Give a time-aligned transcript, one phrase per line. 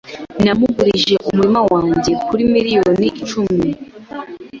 [0.43, 3.69] Namugurije umurima wanjye kuri miliyoni icumi